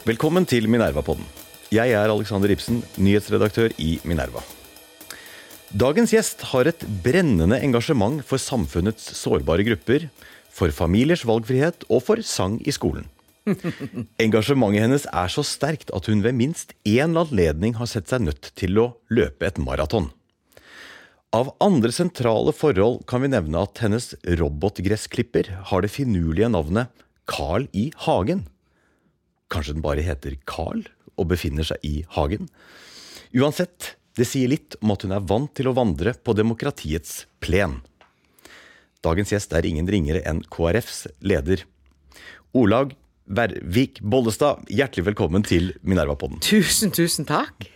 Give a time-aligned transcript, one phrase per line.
[0.00, 1.26] Velkommen til Minerva-podden.
[1.68, 4.40] Jeg er Alexander Ibsen, nyhetsredaktør i Minerva.
[5.76, 10.06] Dagens gjest har et brennende engasjement for samfunnets sårbare grupper,
[10.48, 13.10] for familiers valgfrihet og for sang i skolen.
[14.24, 18.54] Engasjementet hennes er så sterkt at hun ved minst én anledning har sett seg nødt
[18.56, 20.08] til å løpe et maraton.
[21.36, 26.88] Av andre sentrale forhold kan vi nevne at hennes robotgressklipper har det finurlige navnet
[27.28, 28.46] Carl i hagen.
[29.50, 30.84] Kanskje den bare heter Carl
[31.18, 32.48] og befinner seg i hagen?
[33.34, 37.80] Uansett, det sier litt om at hun er vant til å vandre på demokratiets plen.
[39.04, 41.64] Dagens gjest er ingen ringere enn KrFs leder.
[42.56, 42.94] Olag
[43.30, 46.42] Vervik Bollestad, hjertelig velkommen til Minerva-podden.
[46.42, 47.68] Tusen, tusen takk.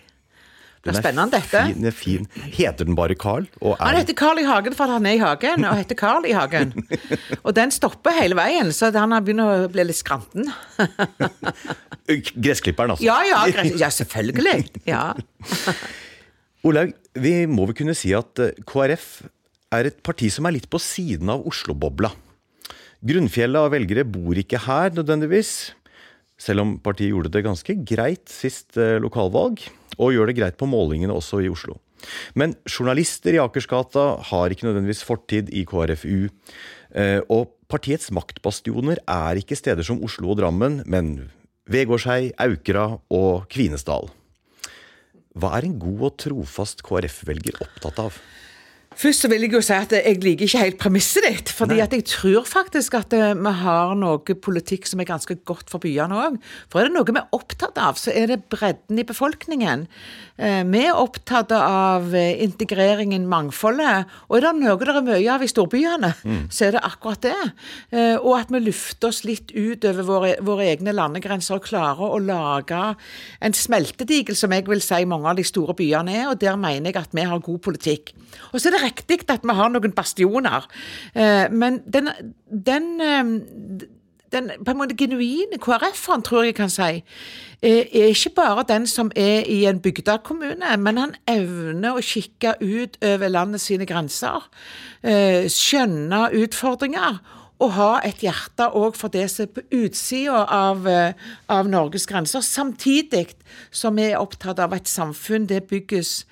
[0.85, 1.61] Det er spennende, dette.
[1.73, 2.27] Fin, fin.
[2.53, 3.47] Heter den bare Carl?
[3.81, 6.75] Han heter Carl i hagen fordi han er i hagen, og heter Carl i hagen.
[7.47, 10.51] Og den stopper hele veien, så han begynt å bli litt skranten.
[12.45, 13.07] Gressklipperen, altså?
[13.07, 14.69] Ja, ja, gress, ja selvfølgelig.
[14.89, 15.07] Ja.
[16.69, 19.09] Olaug, vi må vel kunne si at eh, KrF
[19.75, 22.13] er et parti som er litt på siden av Oslo-bobla.
[23.05, 25.75] Grunnfjellet av velgere bor ikke her nødvendigvis,
[26.41, 29.63] selv om partiet gjorde det ganske greit sist eh, lokalvalg,
[29.95, 31.79] og gjør det greit på målingene også i Oslo.
[32.37, 36.29] Men journalister i Akersgata har ikke nødvendigvis fortid i KrFU.
[36.95, 41.31] Eh, og partiets maktbastioner er ikke steder som Oslo og Drammen, men
[41.71, 44.11] Vegårshei, Aukra og Kvinesdal.
[45.35, 48.19] Hva er en god og trofast KrF-velger opptatt av?
[48.95, 51.51] Først så vil jeg jo si at jeg liker ikke helt premisset ditt.
[51.51, 55.71] fordi at jeg tror faktisk at eh, vi har noe politikk som er ganske godt
[55.73, 56.37] for byene òg.
[56.71, 59.87] For er det noe vi er opptatt av, så er det bredden i befolkningen.
[60.39, 64.11] Eh, vi er opptatt av eh, integreringen, mangfoldet.
[64.29, 66.41] Og er det noe det er mye av i storbyene, mm.
[66.55, 67.37] så er det akkurat det.
[68.21, 72.81] Og at vi lufter oss litt utover våre, våre egne landegrenser og klarer å lage
[73.45, 76.27] en smeltedigel, som jeg vil si mange av de store byene er.
[76.31, 78.15] Og der mener jeg at vi har god politikk.
[78.53, 80.69] Og så er det riktig at vi har noen bastioner,
[81.15, 82.11] eh, men den,
[82.49, 83.85] den, eh,
[84.35, 87.03] den på en måte genuine KrF-en, tror jeg kan si,
[87.65, 92.99] er ikke bare den som er i en bygdekommune, men han evner å kikke ut
[93.05, 94.45] over landet sine grenser,
[95.03, 97.23] eh, skjønne utfordringer
[97.63, 100.89] og ha et hjerte òg for det som er på utsida av,
[101.49, 102.43] av, Norges grenser.
[102.43, 103.37] Samtidig
[103.71, 106.25] som vi er opptatt av et samfunn det bygges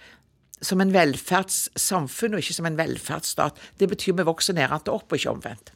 [0.62, 3.60] som en velferdssamfunn og ikke som en velferdsstat.
[3.80, 5.72] Det betyr vi vokser nedentil opp, og ikke omvendt.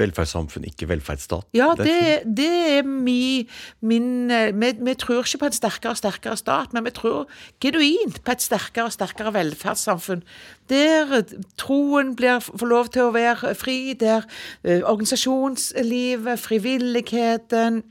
[0.00, 1.48] Velferdssamfunn, ikke velferdsstat?
[1.56, 2.48] Ja, det, det
[2.78, 3.44] er mi,
[3.84, 7.28] min vi, vi, tror ikke på en sterkere og sterkere stat, men vi tror
[7.60, 10.24] genuint på et sterkere og sterkere velferdssamfunn.
[10.72, 11.20] Der
[11.60, 14.24] troen blir, får lov til å være fri, der
[14.64, 17.82] uh, organisasjonslivet, frivilligheten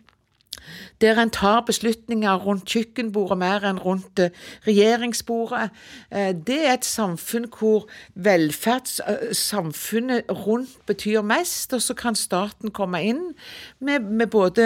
[1.02, 4.36] der en tar beslutninger rundt kjøkkenbordet mer enn rundt eh,
[4.68, 5.70] regjeringsbordet.
[6.12, 12.74] Eh, det er et samfunn hvor velferdssamfunnet eh, rundt betyr mest, og så kan staten
[12.76, 13.24] komme inn
[13.80, 14.66] med, med både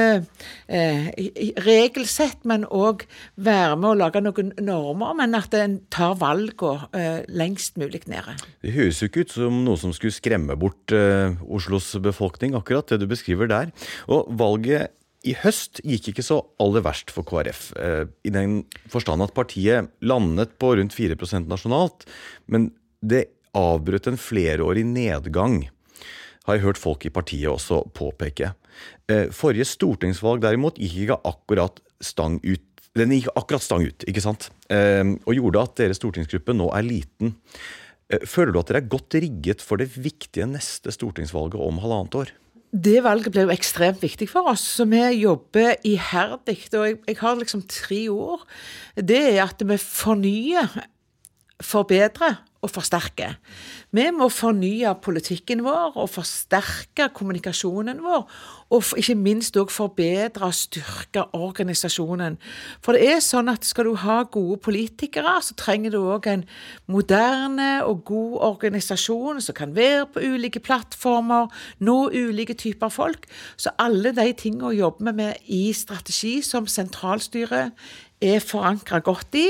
[0.67, 1.11] eh,
[1.67, 3.05] regelsett, men òg
[3.35, 8.35] være med å lage noen normer, men at en tar valgene eh, lengst mulig nede.
[8.63, 12.89] Det høres jo ikke ut som noe som skulle skremme bort eh, Oslos befolkning, akkurat
[12.89, 13.73] det du beskriver der.
[14.09, 14.91] Og valget
[15.23, 19.91] i høst gikk ikke så aller verst for KrF, eh, i den forstand at partiet
[20.03, 22.03] landet på rundt 4% nasjonalt,
[22.51, 25.61] men det avbrøt en flerårig nedgang,
[26.43, 28.51] har jeg hørt folk i partiet også påpeke.
[29.07, 32.65] Eh, forrige stortingsvalg derimot gikk ikke akkurat stang ut.
[32.99, 34.49] Den gikk akkurat stang ut, ikke sant?
[34.67, 37.37] Eh, og gjorde at deres stortingsgruppe nå er liten.
[38.27, 42.33] Føler du at dere er godt rigget for det viktige neste stortingsvalget om halvannet år?
[42.73, 46.57] Det valget blir jo ekstremt viktig for oss, så vi jobber iherdig.
[46.73, 48.47] Og jeg, jeg har liksom tre ord.
[48.97, 50.79] Det er at vi fornyer,
[51.61, 53.33] forbedrer og forsterke.
[53.93, 58.23] Vi må fornye politikken vår og forsterke kommunikasjonen vår,
[58.73, 62.39] og ikke minst òg forbedre og styrke organisasjonen.
[62.81, 66.45] For det er sånn at skal du ha gode politikere, så trenger du òg en
[66.89, 71.51] moderne og god organisasjon som kan være på ulike plattformer,
[71.83, 73.27] nå ulike typer folk.
[73.57, 77.73] Så alle de tingene jobber vi med i strategi som sentralstyret
[78.23, 79.47] er forankra godt i,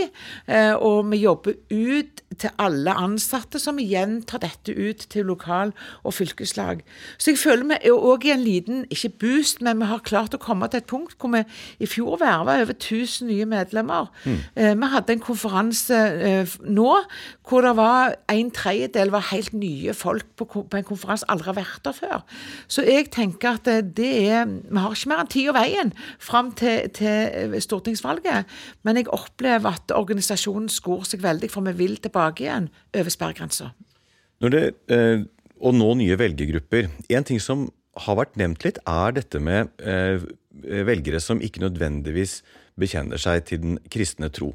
[0.48, 5.74] eh, og vi jobber ut til alle ansatte, som igjen tar dette ut til lokal-
[6.04, 6.82] og fylkeslag.
[7.18, 10.34] Så jeg føler vi er òg i en liten, ikke boost, men vi har klart
[10.34, 11.44] å komme til et punkt hvor vi
[11.80, 14.10] i fjor verva over 1000 nye medlemmer.
[14.26, 14.40] Mm.
[14.56, 16.90] Vi hadde en konferanse eh, nå
[17.48, 21.60] hvor det var en tredjedel var helt nye folk på, på en konferanse aldri har
[21.60, 22.24] vært der før.
[22.68, 23.66] Så jeg tenker at
[23.98, 28.50] det er Vi har ikke mer enn tid og veien fram til, til stortingsvalget.
[28.84, 33.72] Men jeg opplever at organisasjonen skor seg veldig, for vi vil tilbake igjen over sperregrensa.
[34.44, 35.24] Når det, eh,
[35.64, 37.70] å nå nye velgergrupper En ting som
[38.04, 40.24] har vært nevnt litt, er dette med eh,
[40.86, 42.42] velgere som ikke nødvendigvis
[42.80, 44.54] bekjenner seg til den kristne tro.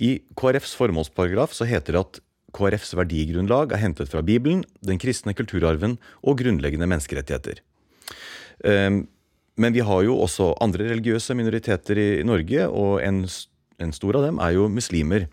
[0.00, 2.20] I KrFs formålsparagraf så heter det at
[2.56, 7.60] KrFs verdigrunnlag er hentet fra Bibelen, den kristne kulturarven og grunnleggende menneskerettigheter.
[8.64, 9.04] Eh,
[9.58, 13.24] men vi har jo også andre religiøse minoriteter i Norge, og en,
[13.82, 15.26] en, stor av dem er jo muslimer.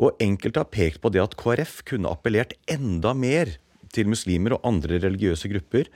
[0.00, 3.52] Og enkelte har pekt på det at KrF kunne appellert enda mer
[3.94, 5.90] til muslimer og andre religiøse grupper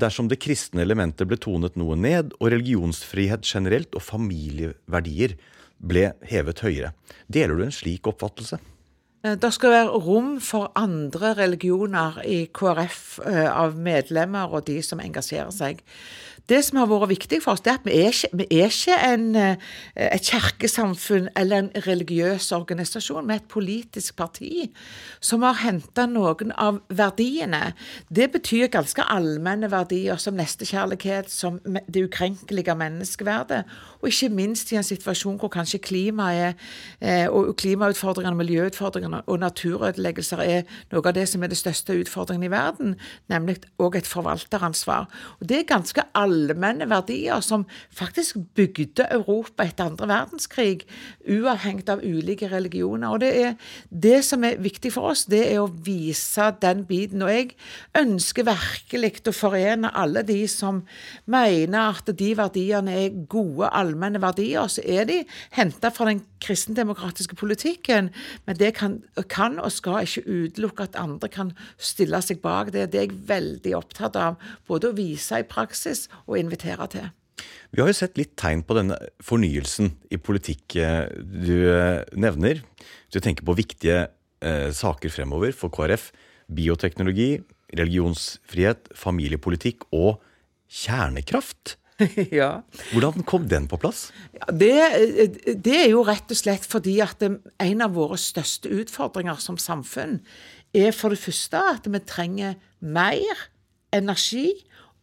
[0.00, 5.36] dersom det kristne elementet ble tonet noe ned, og religionsfrihet generelt og familieverdier
[5.78, 6.94] ble hevet høyere.
[7.30, 8.58] Deler du en slik oppfattelse?
[9.24, 14.82] Eh, det skal være rom for andre religioner i KrF eh, av medlemmer og de
[14.82, 15.80] som engasjerer seg
[16.48, 18.72] det som har vært viktig for oss, det er at vi er ikke, vi er
[18.72, 19.56] ikke en, eh,
[19.96, 23.26] et kirkesamfunn eller en religiøs organisasjon.
[23.26, 24.70] Vi er et politisk parti
[25.20, 27.72] som har henta noen av verdiene.
[28.12, 33.64] Det betyr ganske allmenne verdier som nestekjærlighet, som det ukrenkelige menneskeverdet,
[34.02, 36.56] og ikke minst i en situasjon hvor kanskje klimaet
[37.30, 40.62] og klimautfordringene, miljøutfordringene og naturødeleggelser er
[40.92, 42.94] noe av det som er det største utfordringen i verden,
[43.32, 45.08] nemlig òg et forvalteransvar.
[45.40, 50.84] Og Det er ganske allmenne verdier som faktisk bygde Europa etter andre verdenskrig,
[51.28, 53.08] uavhengig av ulike religioner.
[53.08, 53.54] Og det er
[53.90, 57.22] det som er viktig for oss, det er å vise den biten.
[57.22, 57.54] Og jeg
[57.98, 60.82] ønsker virkelig å forene alle de som
[61.30, 64.66] mener at de verdiene er gode, allmenne verdier.
[64.68, 65.22] Så er de
[65.56, 68.10] henta fra den kristendemokratiske politikken,
[68.46, 69.00] men det kan,
[69.30, 72.90] kan, og skal ikke utelukke at andre kan stille seg bak det.
[72.92, 77.12] Det er jeg veldig opptatt av, både å vise i praksis og invitere til.
[77.74, 82.62] Vi har jo sett litt tegn på denne fornyelsen i politikk eh, du eh, nevner.
[82.78, 84.04] Hvis du tenker på viktige
[84.44, 86.12] eh, saker fremover for KrF.
[86.54, 87.40] Bioteknologi,
[87.74, 90.20] religionsfrihet, familiepolitikk og
[90.70, 91.76] kjernekraft.
[92.40, 92.50] ja.
[92.92, 94.08] Hvordan kom den på plass?
[94.50, 94.74] Det,
[95.64, 100.18] det, er jo rett og slett fordi at en av våre største utfordringer som samfunn
[100.74, 103.46] er for det første at vi trenger mer
[103.94, 104.50] energi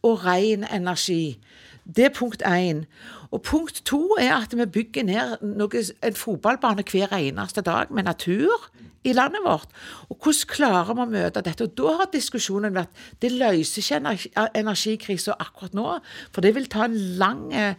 [0.03, 1.39] og ren energi.
[1.85, 2.85] Det er punkt én.
[3.31, 8.03] Og punkt to er at vi bygger ned noe, en fotballbane hver eneste dag med
[8.03, 8.71] natur
[9.03, 9.69] i landet vårt.
[10.09, 11.65] Og hvordan klarer vi å møte dette?
[11.65, 15.85] Og Da har diskusjonen vært det løser ikke energikrisen akkurat nå,
[16.31, 17.75] for det vil ta en lang, eh,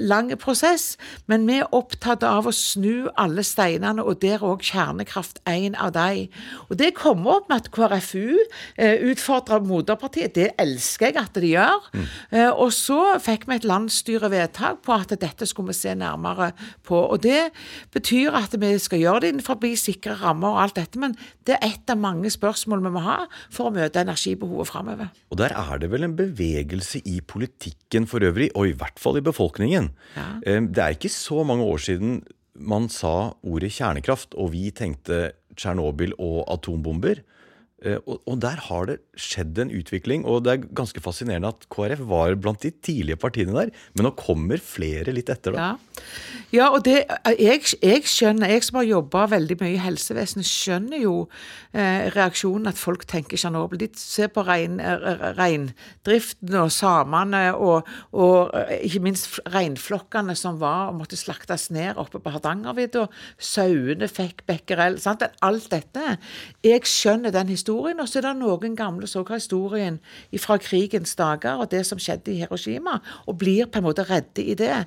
[0.00, 0.96] lang, prosess.
[1.26, 5.74] Men vi er opptatt av å snu alle steinene, og der er òg kjernekraft en
[5.74, 6.28] av de.
[6.70, 8.38] Og Det kommer opp med at KrFU
[8.78, 10.34] eh, utfordrer moderpartiet.
[10.34, 11.90] Det elsker jeg at de gjør.
[11.92, 12.06] Mm.
[12.32, 16.52] Eh, og så fikk vi et landsstyrevedtak på at dette skulle vi se nærmere
[16.86, 16.96] på.
[16.96, 17.50] Og Det
[17.92, 21.66] betyr at vi skal gjøre det innenfor sikre rammer og alt dette, men det er
[21.72, 23.18] ett av mange spørsmål vi må ha
[23.50, 25.10] for å møte energibehovet framover.
[25.30, 29.18] Og der er det vel en bevegelse i politikken for øvrig, og i hvert fall
[29.18, 29.90] i befolkningen.
[30.16, 30.28] Ja.
[30.42, 32.22] Det er ikke så mange år siden
[32.54, 37.22] man sa ordet kjernekraft, og vi tenkte Tsjernobyl og atombomber.
[37.82, 42.04] Eh, og, der har det skjedd en utvikling, og det er ganske fascinerende at KrF
[42.06, 45.72] var blant de tidlige partiene der, men nå kommer flere litt etter, da.
[45.72, 46.02] Ja,
[46.54, 47.00] ja og det,
[47.40, 51.16] jeg, jeg, skjønner, jeg som har jobba veldig mye i helsevesenet, skjønner jo
[51.74, 53.80] eh, reaksjonen at folk tenker Tsjernobyl.
[53.82, 54.78] De ser på rein,
[55.38, 61.98] reindriften og samene og, og, eh, ikke minst reinflokkene som var og måtte slaktes ned
[61.98, 63.08] oppe på Hardangervidda.
[63.42, 65.00] Sauene fikk becquerel.
[65.42, 66.16] Alt dette.
[66.62, 69.98] Jeg skjønner den historien historien, og så er det noen gamle som har historien
[70.40, 74.42] fra krigens dager og det som skjedde i Hiroshima, og blir på en måte redde
[74.42, 74.84] i det.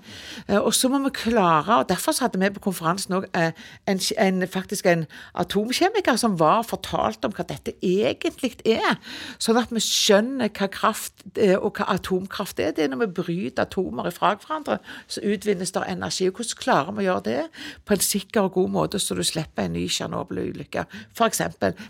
[0.48, 3.52] Eh, og så må vi klare, og Derfor hadde vi på konferansen òg eh,
[3.88, 8.98] en, en, faktisk en atomkjemiker som var fortalt om hva dette egentlig er,
[9.40, 12.74] sånn at vi skjønner hva kraft eh, og hva atomkraft er.
[12.76, 16.30] Det er når vi bryter atomer fra hverandre, så utvinnes det energi.
[16.30, 17.42] og Hvordan klarer vi å gjøre det
[17.86, 21.42] på en sikker og god måte, så du slipper en ny Tsjernobyl-ulykke, f.eks.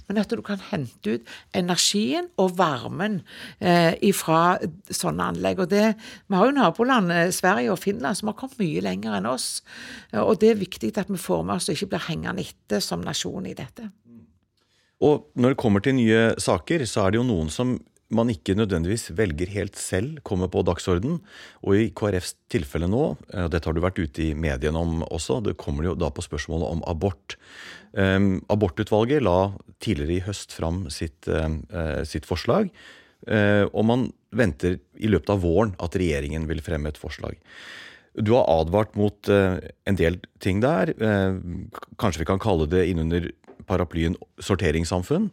[0.07, 3.20] Men at du kan hente ut energien og varmen
[3.60, 4.58] eh, fra
[4.89, 5.63] sånne anlegg.
[5.65, 5.96] Og det,
[6.27, 9.62] Vi har jo naboland, eh, Sverige og Finland, som har kommet mye lenger enn oss.
[10.13, 13.04] Og det er viktig at vi får med oss og ikke blir hengende etter som
[13.04, 13.89] nasjon i dette.
[15.04, 17.75] Og når det kommer til nye saker, så er det jo noen som
[18.17, 21.19] man ikke nødvendigvis velger helt selv kommer på dagsorden.
[21.65, 25.41] Og i KrFs tilfelle nå, og dette har du vært ute i mediene om også,
[25.45, 27.38] det kommer jo da på spørsmålet om abort.
[27.95, 29.53] Um, abortutvalget la
[29.84, 32.72] tidligere i høst fram sitt, uh, sitt forslag.
[33.25, 37.39] Uh, og man venter i løpet av våren at regjeringen vil fremme et forslag.
[38.15, 39.57] Du har advart mot uh,
[39.88, 40.93] en del ting der.
[42.00, 43.31] kanskje vi kan kalle det innunder
[43.67, 45.29] paraplyen sorteringssamfunn.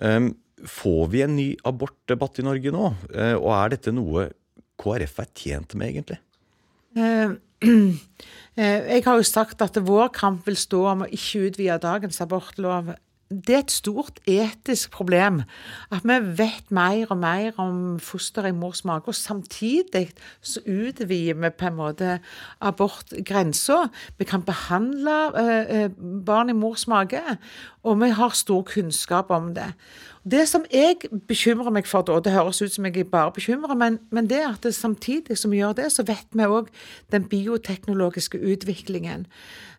[0.00, 0.32] Um,
[0.68, 2.92] Får vi en ny abortdebatt i Norge nå?
[3.14, 4.28] Eh, og er dette noe
[4.82, 6.18] KrF er tjent med, egentlig?
[6.96, 7.34] Eh,
[8.60, 12.22] eh, jeg har jo sagt at vår kamp vil stå om å ikke utvide dagens
[12.24, 12.94] abortlov
[13.32, 15.42] det er et stort etisk problem
[15.92, 21.40] at vi vet mer og mer om foster i mors mage, og samtidig så utvider
[21.40, 22.18] vi på en måte
[22.60, 23.86] abortgrensa.
[24.18, 25.88] Vi kan behandle eh,
[26.26, 27.22] barn i mors mage,
[27.82, 29.72] og vi har stor kunnskap om det.
[30.22, 33.98] Det som jeg bekymrer meg for, og det høres ut som jeg bare bekymrer, men,
[34.14, 36.70] men det at det, samtidig som vi gjør det, så vet vi òg
[37.10, 39.26] den bioteknologiske utviklingen.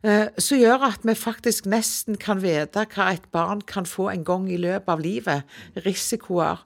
[0.04, 4.26] Eh, som gjør at vi faktisk nesten kan vite hva et barn kan få en
[4.28, 5.56] gang i løpet av livet.
[5.86, 6.66] Risikoer.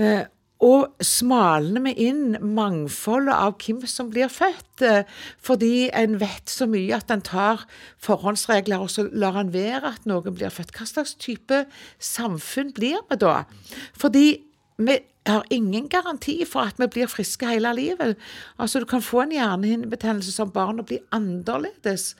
[0.00, 0.24] Eh,
[0.60, 5.08] og smalner vi inn mangfoldet av hvem som blir født, eh,
[5.40, 7.64] fordi en vet så mye at en tar
[7.98, 10.74] forhåndsregler, og så lar en være at noen blir født.
[10.76, 11.64] Hva slags type
[11.98, 13.44] samfunn blir vi da?
[13.96, 14.42] Fordi
[14.76, 18.16] vi har ingen garanti for at vi blir friske hele livet.
[18.58, 22.14] Altså, Du kan få en hjernehinnebetennelse som barn og bli annerledes.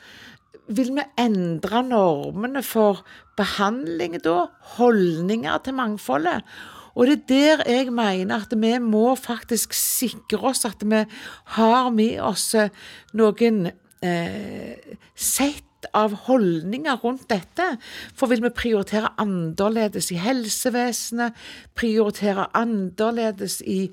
[0.68, 3.04] Vil vi endre normene for
[3.36, 4.46] behandling da?
[4.76, 6.44] Holdninger til mangfoldet?
[7.00, 11.00] Og det er der jeg mener at vi må faktisk sikre oss at vi
[11.56, 12.68] har med oss eh,
[13.16, 13.70] noen
[14.04, 15.64] eh, sett
[15.96, 17.66] av holdninger rundt dette.
[18.12, 21.36] For vil vi prioritere annerledes i helsevesenet,
[21.78, 23.86] prioritere annerledes i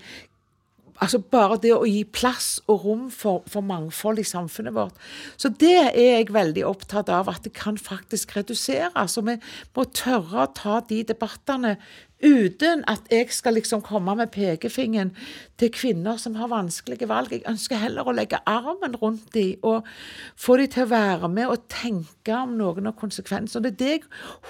[0.98, 4.96] Altså bare det å gi plass og rom for, for, mangfold i samfunnet vårt.
[5.38, 9.18] Så det er jeg veldig opptatt av, at det kan faktisk reduseres.
[9.22, 9.36] Og vi
[9.78, 11.76] må tørre å ta de debattene
[12.18, 15.12] Uten at jeg skal liksom komme med pekefingeren
[15.60, 17.32] til kvinner som har vanskelige valg.
[17.32, 19.86] Jeg ønsker heller å legge armen rundt dem og
[20.34, 23.62] få dem til å være med og tenke om noen av konsekvensene.
[23.68, 24.04] Det er det jeg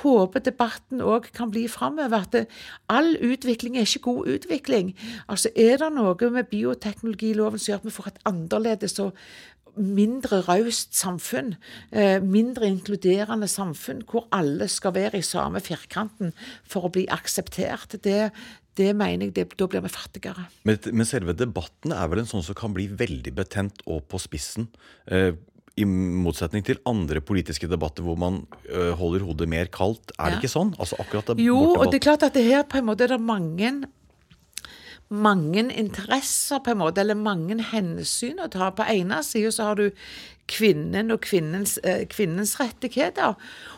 [0.04, 2.24] håper debatten òg kan bli framover.
[2.24, 2.48] At
[2.88, 4.96] all utvikling er ikke god utvikling.
[5.28, 9.12] Altså Er det noe med bioteknologiloven som gjør at vi får et annerledes og
[9.78, 11.56] mindre raust samfunn,
[11.92, 16.34] eh, mindre inkluderende samfunn, hvor alle skal være i samme firkanten
[16.68, 17.98] for å bli akseptert.
[18.04, 18.32] Det,
[18.78, 20.48] det mener jeg, det, Da blir vi fattigere.
[20.64, 24.22] Men, men, selve debatten er vel en sånn som kan bli veldig betent og på
[24.22, 24.70] spissen.
[25.08, 25.34] Eh,
[25.78, 30.14] I motsetning til andre politiske debatter hvor man øh, holder hodet mer kaldt.
[30.18, 30.32] Er ja.
[30.34, 30.74] det ikke sånn?
[30.82, 30.98] Altså
[31.38, 33.76] jo, og det er klart at det her på en måte er det mange
[35.10, 38.72] mange interesser, på en måte, eller mange hensyn å ta.
[38.76, 39.90] På ene sida så har du
[40.48, 43.36] kvinnen og kvinnens, eh, kvinnens rettigheter.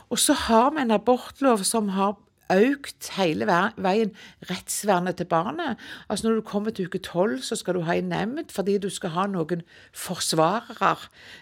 [0.09, 2.17] Og så har vi en abortlov som har
[2.53, 4.13] økt hele veien
[4.49, 5.77] rettsvernet til barnet.
[6.09, 8.89] Altså Når du kommer til uke tolv, så skal du ha en nemnd fordi du
[8.89, 9.61] skal ha noen
[9.93, 10.95] forsvarere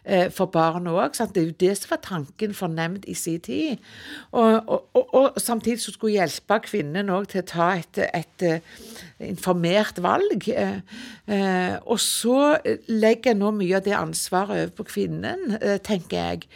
[0.06, 1.18] eh, for barnet òg.
[1.34, 3.78] Det er jo det som var tanken for nemnd i sin tid.
[4.32, 8.44] Og, og, og, og samtidig så skulle hjelpe kvinnen òg til å ta et, et,
[8.44, 10.48] et informert valg.
[10.48, 10.80] Eh,
[11.26, 16.18] eh, og så legger jeg nå mye av det ansvaret over på kvinnen, eh, tenker
[16.18, 16.48] jeg.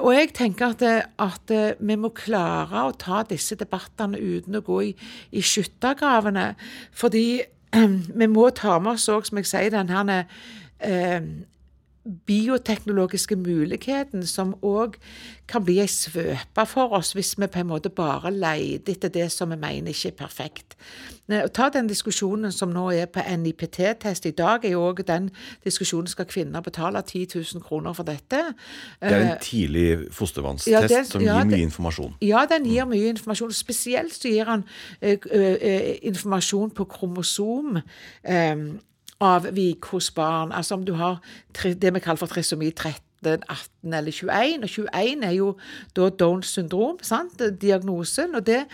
[0.00, 0.84] Og jeg tenker at,
[1.20, 4.92] at vi må klare å ta disse debattene uten å gå i,
[5.32, 6.54] i skyttergravene.
[6.92, 7.26] Fordi
[8.20, 10.24] vi må ta med oss òg, som jeg sier, den her
[12.04, 14.98] bioteknologiske muligheten som òg
[15.48, 19.30] kan bli ei svøpe for oss hvis vi på en måte bare leter etter det
[19.32, 20.76] som vi mener ikke er perfekt.
[21.56, 24.26] Ta den diskusjonen som nå er på NIPT-test.
[24.28, 25.30] I dag er jo òg den
[25.64, 28.42] diskusjonen skal kvinner betale 10 000 kroner for dette.
[29.00, 32.16] Det er en Eh, tidlig fostervannstest Ja, den, som gir ja, mye informasjon.
[32.22, 33.52] Ja, den gir mye informasjon.
[33.52, 34.64] Spesielt så gir han
[35.00, 37.78] eh, eh, informasjon på kromosom
[38.24, 38.56] eh,
[39.20, 40.52] avvik hos barn.
[40.52, 41.20] Altså om du har
[41.62, 43.00] det vi kaller for trisomi 13.
[43.24, 45.46] 18 eller 21, og 21 er jo
[45.96, 47.40] da Downs syndrom, sant?
[47.60, 48.34] diagnosen.
[48.34, 48.64] Og det,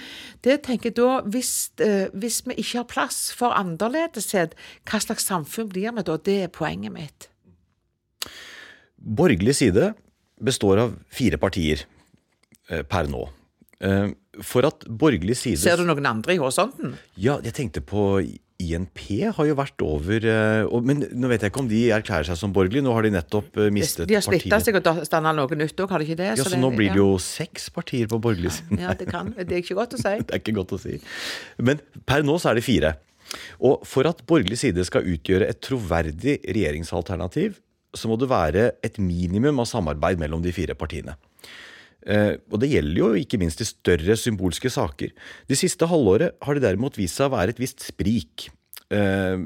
[0.45, 4.57] det tenker jeg da, hvis, eh, hvis vi ikke har plass for annerledeshet,
[4.91, 6.17] hva slags samfunn blir vi da?
[6.19, 7.29] Det er poenget mitt.
[8.99, 9.93] Borgerlig side
[10.43, 11.87] består av fire partier
[12.69, 13.29] eh, per nå.
[13.81, 14.11] Eh,
[14.47, 16.95] For at borgerlig side Ser du noen andre i horisonten?
[17.19, 18.21] Ja, jeg tenkte på
[18.61, 19.01] INP
[19.37, 22.55] har jo vært over eh, Men nå vet jeg ikke om de erklærer seg som
[22.55, 22.85] borgerlig.
[22.87, 24.13] Nå har de nettopp mistet partiet.
[24.13, 26.33] De har splitta seg og danna noe nytt òg, har de ikke det?
[26.41, 28.81] Ja, så nå blir det jo seks partier på borgerlig side.
[28.83, 29.33] Ja, det kan.
[29.39, 30.17] Det er ikke godt å si.
[30.31, 30.99] Det er ikke godt å si.
[31.63, 32.95] Men per nå så er det fire.
[33.63, 37.59] Og for at borgerlig side skal utgjøre et troverdig regjeringsalternativ,
[37.97, 41.17] så må det være et minimum av samarbeid mellom de fire partiene.
[42.09, 45.13] Eh, og det gjelder jo ikke minst i større symbolske saker.
[45.49, 48.49] Det siste halvåret har det derimot vist seg å være et visst sprik.
[48.93, 49.37] Eh,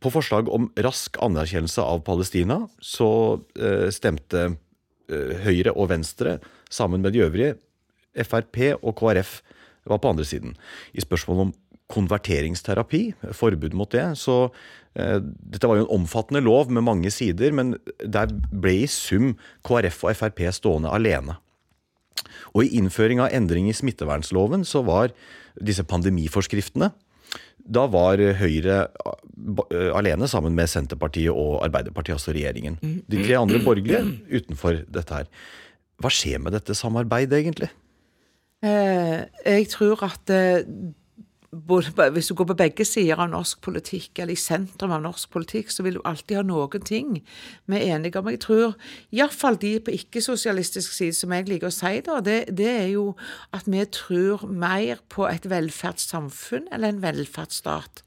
[0.00, 3.10] på forslag om rask anerkjennelse av Palestina så
[3.56, 4.52] eh, stemte
[5.10, 6.36] Høyre og Venstre
[6.70, 7.56] sammen med de øvrige
[8.22, 9.40] Frp og KrF
[9.90, 10.52] var på andre siden.
[10.94, 11.50] I spørsmålet om
[11.90, 13.00] konverteringsterapi,
[13.34, 14.52] forbud mot det, så
[14.94, 19.32] Dette var jo en omfattende lov med mange sider, men der ble i sum
[19.66, 21.36] KrF og Frp stående alene.
[22.54, 25.14] Og i innføring av endring i smittevernloven så var
[25.60, 26.92] disse pandemiforskriftene
[27.70, 32.78] da var Høyre eh, alene sammen med Senterpartiet og Arbeiderpartiet, altså regjeringen.
[32.80, 35.28] De tre andre borgerlige utenfor dette her.
[36.00, 37.70] Hva skjer med dette samarbeidet, egentlig?
[38.64, 40.64] Eh, jeg tror at eh,
[41.50, 45.72] hvis du går på begge sider av norsk politikk, eller i sentrum av norsk politikk,
[45.74, 47.16] så vil du alltid ha noen ting
[47.66, 48.28] vi er enige om.
[48.30, 48.76] Jeg tror
[49.10, 53.16] iallfall de på ikke-sosialistisk side, som jeg liker å si, da, det, det er jo
[53.56, 58.04] at vi tror mer på et velferdssamfunn eller en velferdsstat.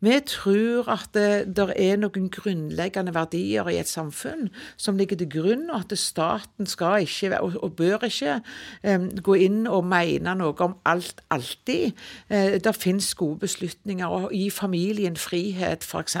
[0.00, 4.48] Vi tror at det der er noen grunnleggende verdier i et samfunn
[4.80, 8.38] som ligger til grunn, og at staten skal ikke og, og bør ikke
[8.82, 11.92] eh, gå inn og mene noe om alt alltid.
[12.28, 16.16] Eh, det finnes gode beslutninger, og gi familien frihet, f.eks.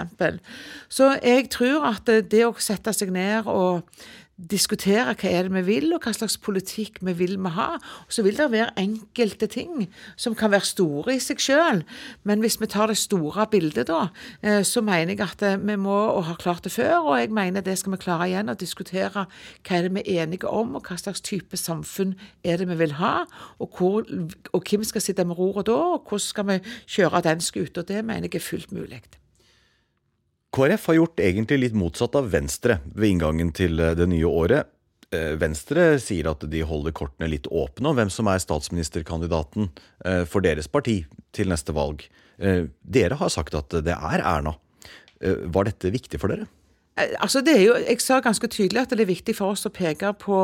[0.88, 3.86] Så jeg tror at det, det å sette seg ned og
[4.50, 7.74] diskutere hva er det vi vil, og hva slags politikk vi vil vi ha.
[8.06, 11.84] Og så vil det være enkelte ting som kan være store i seg selv,
[12.24, 14.08] men hvis vi tar det store bildet da,
[14.42, 17.32] eh, så mener jeg at eh, vi må og har klart det før, og jeg
[17.34, 20.74] mener det skal vi klare igjen, å diskutere hva er det vi er enige om,
[20.78, 23.24] og hva slags type samfunn er det vi vil ha,
[23.58, 24.06] og, hvor,
[24.52, 27.82] og hvem skal sitte med roret da, og hvordan skal vi kjøre den skuta.
[27.86, 29.02] Det mener jeg er fullt mulig.
[30.50, 34.70] KrF har gjort egentlig litt motsatt av Venstre ved inngangen til eh, det nye året.
[35.14, 39.70] Eh, Venstre sier at de holder kortene litt åpne om hvem som er statsministerkandidaten
[40.04, 41.04] eh, for deres parti
[41.36, 42.06] til neste valg.
[42.40, 44.54] Dere har sagt at det er Erna.
[45.20, 46.46] Var dette viktig for dere?
[47.20, 49.72] Altså det er jo, jeg sa ganske tydelig at det er viktig for oss å
[49.76, 50.38] peke på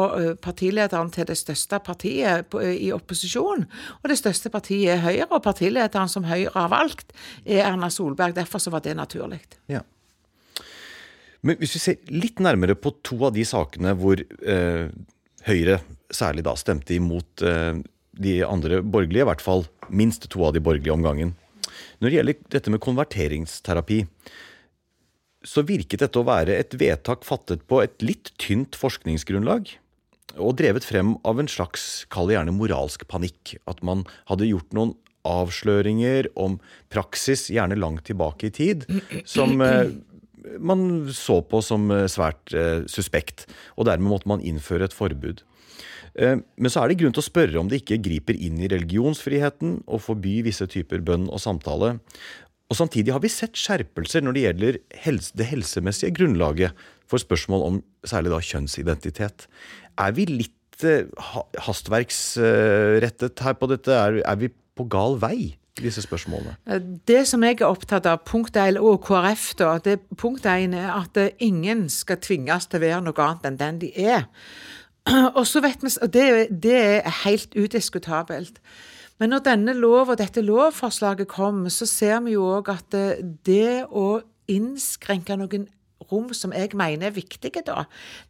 [0.45, 3.65] partilederen til det største partiet i opposisjon.
[4.03, 7.17] Og det største partiet er Høyre, og partilederen som Høyre har valgt,
[7.49, 8.37] er Erna Solberg.
[8.37, 9.41] Derfor så var det naturlig.
[9.73, 9.81] Ja.
[11.47, 14.89] Men hvis vi ser litt nærmere på to av de sakene hvor eh,
[15.47, 15.79] Høyre
[16.11, 17.77] særlig da stemte imot eh,
[18.19, 19.63] de andre borgerlige, i hvert fall
[19.95, 21.35] minst to av de borgerlige om gangen.
[22.01, 24.01] Når det gjelder dette med konverteringsterapi,
[25.47, 29.71] så virket dette å være et vedtak fattet på et litt tynt forskningsgrunnlag.
[30.43, 33.55] Og drevet frem av en slags, kall det gjerne moralsk panikk.
[33.71, 36.59] At man hadde gjort noen avsløringer om
[36.93, 38.85] praksis, gjerne langt tilbake i tid,
[39.29, 39.95] som eh,
[40.59, 43.47] man så på som eh, svært eh, suspekt.
[43.77, 45.43] Og dermed måtte man innføre et forbud.
[46.17, 48.71] Eh, Men så er det grunn til å spørre om det ikke griper inn i
[48.73, 51.99] religionsfriheten å forby visse typer bønn og samtale.
[52.67, 56.73] Og Samtidig har vi sett skjerpelser når det gjelder helse, det helsemessige grunnlaget
[57.07, 59.45] for spørsmål om særlig da kjønnsidentitet.
[60.03, 60.83] Er vi litt
[61.31, 63.93] ha- hastverksrettet her på dette?
[63.95, 66.57] Er, er vi på gal vei disse spørsmålene?
[66.67, 70.75] Eh, Det som jeg er opptatt av, punkt 1, og KrF, da, det, punkt 1
[70.75, 74.27] er at eh, ingen skal tvinges til å være noe annet enn den de er.
[75.39, 78.59] Og så vet vi, og det, det er helt udiskutabelt.
[79.19, 83.23] Men når denne lov og dette lovforslaget kom, så ser vi jo òg at eh,
[83.47, 85.69] det å innskrenke noen
[86.11, 87.85] rom som jeg mener er viktige, da.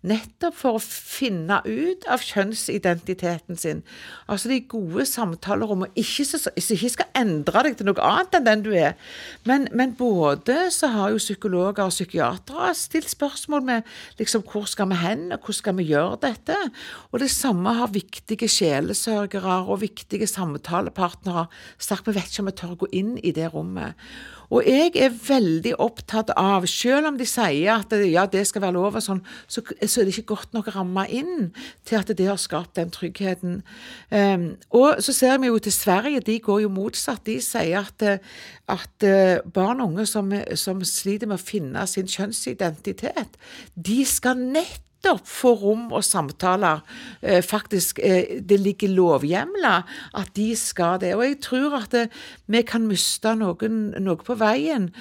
[0.07, 3.83] Nettopp for å finne ut av kjønnsidentiteten sin.
[4.31, 5.93] Altså de gode samtalerommene.
[5.99, 8.95] Ikke så, så, ikke skal endre deg til noe annet enn den du er.
[9.49, 14.91] Men, men både så har jo psykologer og psykiatere stilt spørsmål med liksom, hvor skal
[14.93, 16.57] vi hen, og hvordan skal vi gjøre dette?
[17.13, 21.47] Og det samme har viktige sjelesørgere og viktige samtalepartnere
[21.79, 22.07] sagt.
[22.07, 23.97] Vi vet ikke om vi tør å gå inn i det rommet.
[24.55, 28.77] Og jeg er veldig opptatt av, selv om de sier at ja, det skal være
[28.77, 31.51] lov og sånn, så, så, er det ikke godt nok ramma inn
[31.87, 33.61] til at det har skapt den tryggheten.
[34.11, 37.25] Um, og så ser vi jo til Sverige, de går jo motsatt.
[37.27, 38.03] De sier at,
[38.71, 43.39] at eh, barn og unge som, som sliter med å finne sin kjønnsidentitet,
[43.75, 46.83] de skal nett nettopp for rom og samtaler.
[47.23, 51.15] Eh, faktisk, eh, Det ligger lovhjemler at de skal det.
[51.15, 52.07] Og jeg tror at eh,
[52.49, 54.93] vi kan miste noen, noe på veien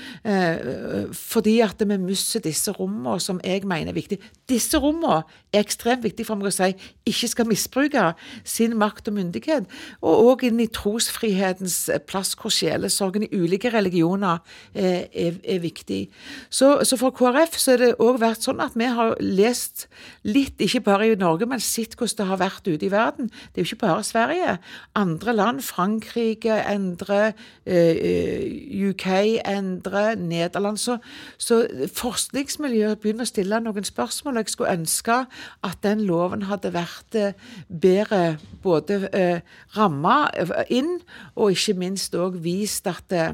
[1.13, 4.19] fordi at vi mister disse rommene som jeg mener er viktige.
[4.49, 6.73] Disse rommene er ekstremt viktige for meg å si
[7.05, 8.13] ikke skal misbruke
[8.43, 9.65] sin makt og myndighet.
[10.01, 14.39] Og òg inn i trosfrihetens plass, hvor sjelesorgen i ulike religioner
[14.73, 16.09] er, er, er viktig.
[16.49, 19.87] Så, så, for KrF så er det òg vært sånn at vi har lest
[20.23, 23.29] litt, ikke bare i Norge, men sett hvordan det har vært ute i verden.
[23.53, 24.57] Det er jo ikke bare Sverige.
[24.95, 27.33] Andre land, Frankrike endrer,
[27.65, 29.07] eh, UK
[29.45, 30.97] endrer, Nederland Så,
[31.37, 31.61] så
[31.95, 34.41] forskningsmiljøet begynner å stille noen spørsmål.
[34.41, 35.25] Jeg skulle ønske
[35.63, 37.33] at den loven hadde vært eh,
[37.69, 39.39] bedre både eh,
[39.77, 40.29] ramma
[40.69, 40.99] inn,
[41.35, 43.33] og ikke minst òg vist at, eh,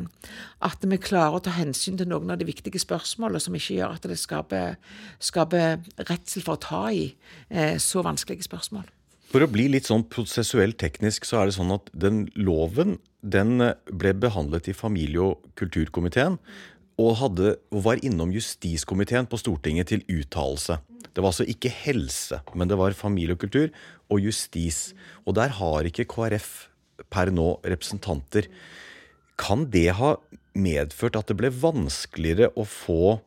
[0.62, 3.96] at vi klarer å ta hensyn til noen av de viktige spørsmålene som ikke gjør
[3.98, 4.76] at det skaper,
[5.22, 7.06] skaper redsel for å ta i
[7.50, 8.86] eh, så vanskelige spørsmål.
[9.32, 13.62] For å bli litt sånn prosessuelt teknisk, så er det sånn at den loven den
[13.64, 16.38] eh, ble behandlet i familie- og kulturkomiteen.
[17.02, 20.78] Og, hadde, og var innom justiskomiteen på Stortinget til uttalelse.
[21.12, 23.72] Det var altså ikke helse, men det var familie og kultur
[24.12, 24.92] og justis.
[25.26, 26.52] Og der har ikke KrF
[27.10, 28.52] per nå representanter.
[29.42, 30.14] Kan det ha
[30.58, 33.20] medført at det ble vanskeligere å få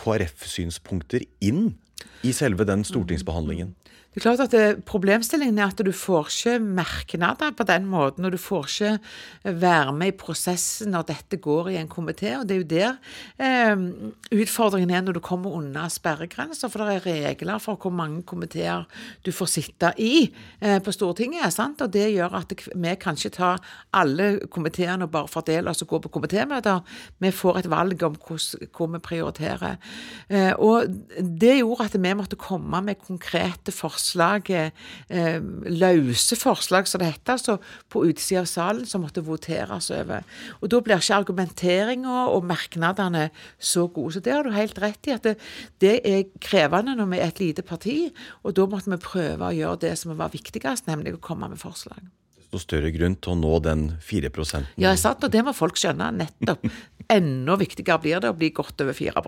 [0.00, 1.74] KrF-synspunkter inn
[2.24, 3.74] i selve den stortingsbehandlingen?
[4.10, 8.24] Det er klart at det, Problemstillingen er at du får ikke merknader på den måten,
[8.26, 12.32] og du får ikke være med i prosessen når dette går i en komité.
[12.40, 12.96] og Det er jo der
[13.38, 13.84] eh,
[14.34, 18.88] utfordringen er når du kommer unna sperregrenser, for det er regler for hvor mange komiteer
[19.22, 21.52] du får sitte i eh, på Stortinget.
[21.54, 21.80] sant?
[21.80, 23.52] Og Det gjør at vi kan ikke ta
[23.94, 26.82] alle komiteene og bare fordele oss og gå på komitémøter.
[27.20, 29.78] Vi får et valg om hvor vi prioriterer.
[30.28, 30.90] Eh, og
[31.22, 34.50] Det gjorde at vi måtte komme med konkrete forslag forslag,
[35.08, 37.58] eh, løse forslag, som det heter, altså
[37.88, 40.24] på utsida av salen, som måtte voteres over.
[40.62, 44.14] Og Da blir ikke argumenteringa og merknadene så gode.
[44.14, 45.38] Så det har du helt rett i, at det,
[45.80, 48.12] det er krevende når vi er et lite parti.
[48.44, 51.58] Og da måtte vi prøve å gjøre det som var viktigst, nemlig å komme med
[51.58, 52.00] forslag
[52.50, 56.10] desto større grunn til å nå den 4% Ja, sant, og det må folk skjønne.
[56.10, 56.64] Nettopp.
[57.06, 59.22] Enda viktigere blir det å bli godt over 4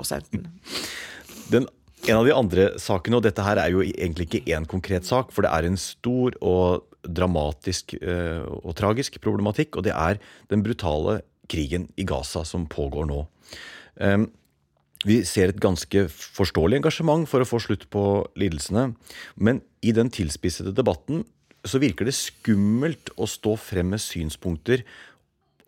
[1.52, 1.68] Den
[2.08, 5.30] en av de andre sakene, og dette her er jo egentlig ikke én konkret sak,
[5.34, 10.62] for det er en stor og dramatisk eh, og tragisk problematikk, og det er den
[10.66, 13.24] brutale krigen i Gaza som pågår nå.
[14.02, 14.28] Ehm,
[15.02, 18.04] vi ser et ganske forståelig engasjement for å få slutt på
[18.38, 18.92] lidelsene,
[19.34, 21.24] men i den tilspissede debatten
[21.66, 24.86] så virker det skummelt å stå frem med synspunkter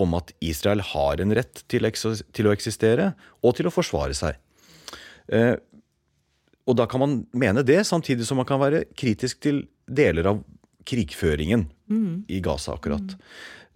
[0.03, 4.39] om at Israel har en rett til, å eksistere og til å forsvare seg.
[6.65, 10.41] Og da kan man mene det, samtidig som man kan være kritisk til deler av
[10.89, 12.25] krigføringen mm.
[12.33, 13.17] i Gaza akkurat.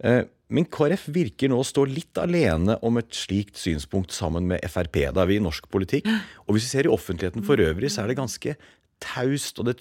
[0.01, 0.29] Mm.
[0.49, 5.03] Men KrF virker nå å stå litt alene om et slikt synspunkt sammen med Frp.
[5.13, 6.09] Da er vi i norsk politikk.
[6.47, 8.55] Og hvis vi ser i offentligheten for øvrig, så er det ganske
[9.03, 9.61] taust.
[9.61, 9.77] Og det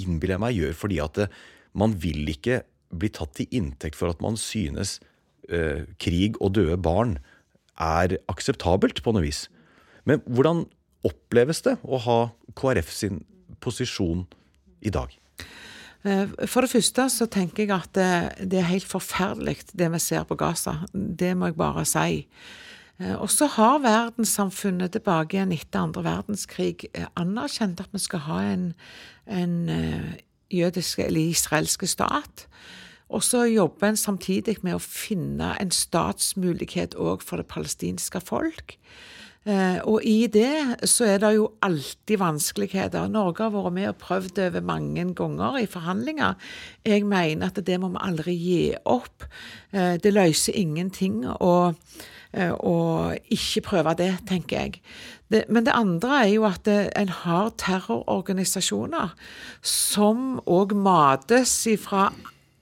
[0.00, 1.22] innbiller jeg meg gjør fordi at
[1.78, 4.98] man vil ikke bli tatt til inntekt for at man synes
[5.48, 7.16] eh, krig og døde barn
[7.78, 9.46] er akseptabelt på noe vis.
[10.08, 10.66] Men hvordan
[11.06, 12.18] oppleves det å ha
[12.58, 13.22] KrF sin
[13.62, 14.26] posisjon
[14.80, 15.12] i dag?
[16.06, 20.00] Eh, for det første så tenker jeg at det, det er helt forferdelig det vi
[20.02, 20.80] ser på Gaza.
[20.92, 22.24] Det må jeg bare si.
[22.98, 28.26] Eh, og så har verdenssamfunnet tilbake igjen etter andre verdenskrig eh, anerkjent at vi skal
[28.28, 28.68] ha en,
[29.26, 29.56] en
[30.54, 32.46] jødisk eller israelsk stat.
[33.08, 38.76] Og så jobber en samtidig med å finne en statsmulighet òg for det palestinske folk.
[39.48, 43.08] Eh, og i det så er det jo alltid vanskeligheter.
[43.08, 46.36] Norge har vært med og prøvd over mange ganger i forhandlinger.
[46.84, 49.24] Jeg mener at det må vi aldri gi opp.
[49.72, 51.72] Eh, det løser ingenting å,
[52.34, 54.82] eh, å ikke prøve det, tenker jeg.
[55.32, 59.16] Det, men det andre er jo at det, en har terrororganisasjoner
[59.62, 62.10] som òg mates ifra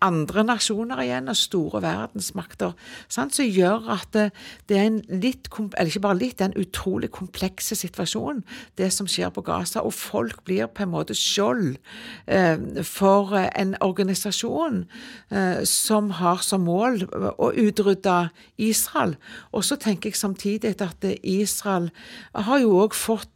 [0.07, 2.75] andre nasjoner igjen og store verdensmakter,
[3.13, 4.27] sant, som gjør at det,
[4.71, 8.43] det, er en litt, eller ikke bare litt, det er en utrolig kompleks situasjon,
[8.81, 9.83] det som skjer på Gaza.
[9.83, 11.77] Og folk blir på en måte skjold
[12.27, 14.85] eh, for en organisasjon
[15.31, 17.05] eh, som har som mål
[17.37, 18.19] å utrydde
[18.63, 19.17] Israel.
[19.53, 21.91] Og så tenker jeg samtidig at Israel
[22.35, 23.31] har jo òg fått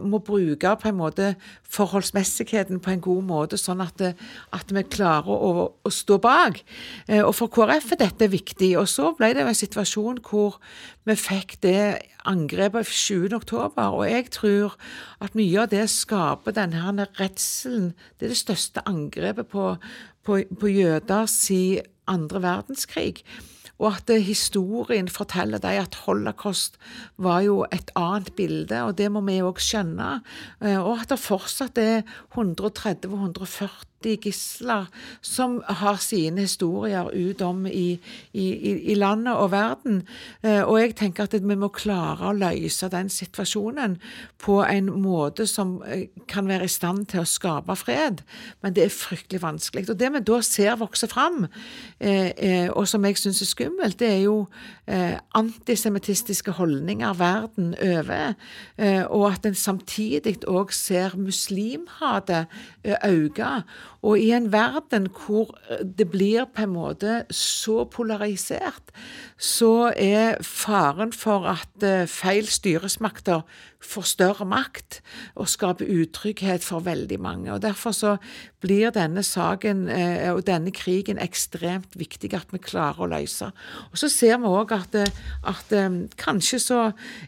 [0.00, 1.28] må bruke på en måte
[1.70, 4.18] forholdsmessigheten på en god måte, sånn at, eh,
[4.54, 6.62] at vi klarer å, å, stå bak.
[7.08, 8.72] Eh, og For KrF er dette viktig.
[8.80, 10.58] Og så ble det en situasjon hvor
[11.06, 14.76] vi fikk det angrepet 7.10, og jeg tror
[15.22, 17.92] at mye av det skaper denne redselen.
[18.18, 19.76] Det er det største angrepet på,
[20.26, 23.24] på, på jøder siden andre verdenskrig
[23.76, 26.78] og at historien forteller deg at holocaust
[27.20, 30.20] var jo et annet bilde, og det må vi òg skjønne.
[30.62, 34.86] Eh, og at det fortsatt er 130-140 fattige gisler
[35.22, 37.98] som har sine historier ut om i,
[38.32, 40.02] i, i, landet og verden.
[40.42, 43.98] Eh, og jeg tenker at vi må klare å løse den situasjonen
[44.38, 48.22] på en måte som eh, kan være i stand til å skape fred,
[48.62, 49.88] men det er fryktelig vanskelig.
[49.90, 51.46] Og det vi da ser vokse fram,
[51.98, 54.46] eh, og som jeg syns er skummelt, det er jo
[54.86, 58.36] antisemittistiske holdninger verden over,
[59.10, 62.46] og at en samtidig òg ser muslimhatet
[62.86, 63.48] øke.
[64.06, 68.92] Og i en verden hvor eh, det blir på en måte så polarisert,
[69.38, 73.42] så er faren for at eh, feil styresmakter
[73.82, 75.00] får større makt
[75.36, 77.52] og skaper utrygghet for veldig mange.
[77.52, 78.16] Og Derfor så
[78.62, 83.50] blir denne saken eh, og denne krigen ekstremt viktig at vi klarer å løse.
[83.92, 84.96] Og Så ser vi òg at,
[85.46, 85.74] at,
[86.16, 86.80] kanskje så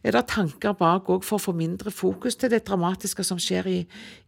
[0.02, 3.68] er det tanker bak òg for å få mindre fokus til det dramatiske som skjer
[3.68, 3.78] i,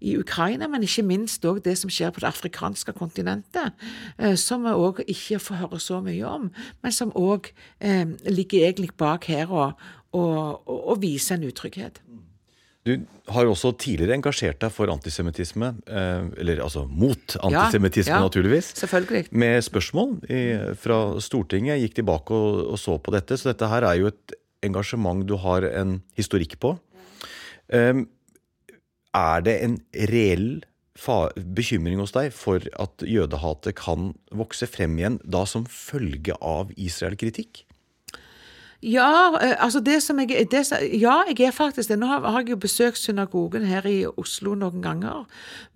[0.00, 3.74] i Ukraina, men ikke minst òg det som skjer på det afrikanske kontinentet,
[4.18, 6.50] eh, som vi òg ikke får høre så mye om,
[6.82, 9.80] men som òg eh, ligger egentlig bak her og,
[10.16, 12.00] og, og, og viser en utrygghet.
[12.88, 12.94] Du
[13.28, 18.70] har også tidligere engasjert deg for antisemittisme, eh, eller altså mot antisemittisme, ja, ja, naturligvis.
[18.80, 19.26] Selvfølgelig.
[19.36, 20.40] Med spørsmål i,
[20.80, 21.82] fra Stortinget.
[21.82, 23.36] Gikk tilbake og, og, så på dette.
[23.36, 26.72] Så dette her er jo et engasjement du har en historikk på.
[27.68, 28.06] Um,
[29.16, 29.78] er det en
[30.10, 30.50] reell
[31.56, 37.64] bekymring hos deg for at jødehatet kan vokse frem igjen, da som følge av Israel-kritikk?
[38.80, 40.62] Ja, eh, altså det som jeg, det,
[40.96, 41.98] ja, jeg er faktisk det.
[42.00, 45.26] Nå har, har, jeg jo besøkt synagogen her i Oslo noen ganger.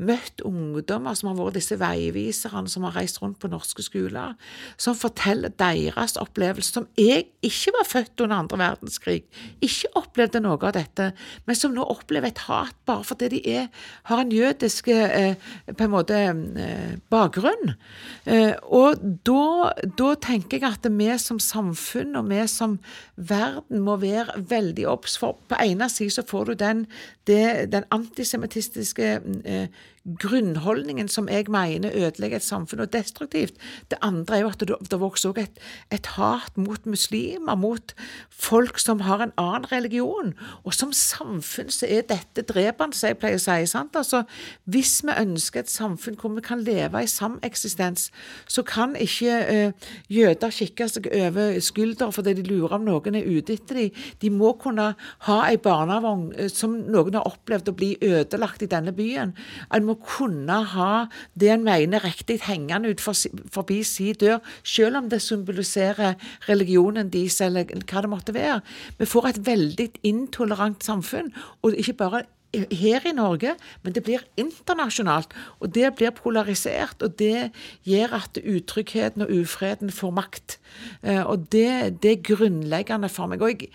[0.00, 4.38] Møtt ungdommer som har vært disse veiviserne som har reist rundt på norske skoler.
[4.80, 9.18] Som forteller deres opplevelse, som jeg ikke var født under andre verdenskrig.
[9.60, 11.10] Ikke opplevde noe av dette,
[11.44, 13.68] men som nå opplever et hat bare fordi de er,
[14.08, 15.36] har en jødisk eh,
[15.68, 17.76] på en måte eh, bakgrunn.
[18.24, 22.78] Eh, og da, da tenker jeg at vi som samfunn og vi som
[23.16, 25.18] verden må være veldig obs.
[25.18, 26.87] For på ene siden så får du den,
[27.26, 29.68] den antisemittistiske eh,
[30.04, 33.54] grunnholdningen som jeg mener ødelegger et samfunn og destruktivt.
[33.90, 35.61] Det andre er jo at det, det vokser også et,
[35.92, 37.94] et, hat mot muslimer, mot
[38.28, 40.35] folk som har en annen religion.
[40.64, 43.57] Og som samfunn så er dette drepende, som jeg pleier å si.
[43.70, 43.96] sant?
[43.96, 44.24] Altså,
[44.64, 48.11] Hvis vi ønsker et samfunn hvor vi kan leve i sameksistens,
[48.46, 53.27] så kan ikke eh, jøder kikke seg over skulder fordi de lurer om noen er
[53.29, 54.03] ute etter dem.
[54.23, 54.90] De må kunne
[55.27, 59.35] ha ei barnevogn uh, som noen har opplevd å bli ødelagt i denne byen.
[59.75, 60.90] En må kunne ha
[61.38, 63.16] det en mener riktig hengende ut for,
[63.55, 66.18] forbi sin dør, selv om det symboliserer
[66.49, 68.61] religionen deres eller hva det måtte være.
[69.01, 74.24] Vi får et veldig intolerant samfunn, og ikke bare her i Norge, men det blir
[74.40, 75.34] internasjonalt.
[75.60, 77.50] Og det blir polarisert, og det
[77.88, 80.58] gjør at utryggheten og ufreden får makt.
[81.02, 83.42] Eh, og det, det er grunnleggende for meg.
[83.42, 83.70] Og jeg,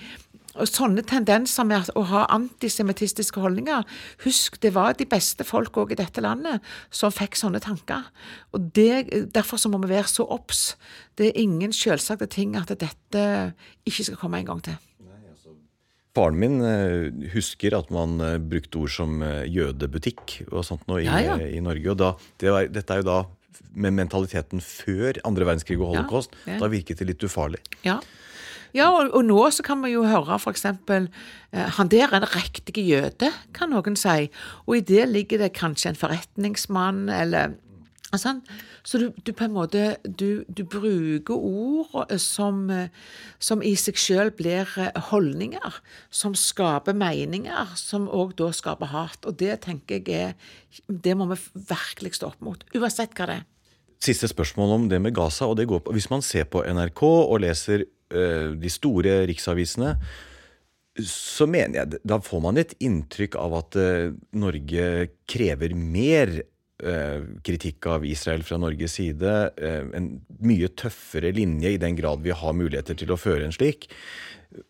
[0.59, 3.85] og sånne tendenser med å ha antisemittistiske holdninger
[4.25, 8.09] Husk, det var de beste folk òg i dette landet som fikk sånne tanker.
[8.55, 10.73] Og det, Derfor så må vi være så obs.
[11.17, 13.25] Det er ingen selvsagte ting at dette
[13.87, 14.79] ikke skal komme en gang til.
[16.17, 21.01] Faren min eh, husker at man eh, brukte ord som eh, jødebutikk og sånt nå
[21.03, 21.35] i, ja, ja.
[21.37, 21.91] i Norge.
[21.93, 23.19] og da, det var, Dette er jo da
[23.79, 26.33] med mentaliteten før andre verdenskrig og holocaust.
[26.49, 26.57] ja.
[26.61, 27.61] Da virket det litt ufarlig.
[27.85, 27.99] Ja.
[28.75, 32.85] Ja, og, og nå så kan vi jo høre eh, Han der er en riktig
[32.85, 34.29] jøde, kan noen si.
[34.67, 37.57] Og i det ligger det kanskje en forretningsmann eller
[38.17, 38.41] sånn.
[38.81, 42.89] Så du, du på en måte du, du bruker ord eh, som, eh,
[43.37, 45.77] som i seg selv blir eh, holdninger.
[46.09, 49.21] Som skaper meninger, som òg da skaper hat.
[49.29, 50.33] Og det tenker jeg er
[50.87, 51.37] Det må vi
[51.69, 52.65] virkelig stå opp mot.
[52.73, 53.47] Uansett hva det er.
[53.99, 55.45] Siste spørsmål om det med Gaza.
[55.45, 59.97] og det går på, Hvis man ser på NRK og leser øh, de store riksavisene,
[60.99, 66.41] så mener jeg da får man et inntrykk av at øh, Norge krever mer
[67.43, 69.31] kritikk av Israel fra Norges side.
[69.57, 73.55] eh, en mye tøffere linje, i den grad vi har muligheter til å føre en
[73.55, 73.89] slik.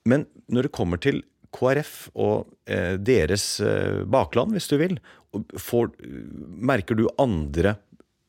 [0.06, 1.24] Men når det kommer til
[1.56, 4.98] KrF og eh, deres eh, bakland, hvis du vil,
[5.58, 5.94] får,
[6.42, 7.78] merker du andre